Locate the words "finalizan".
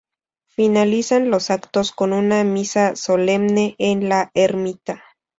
0.47-1.29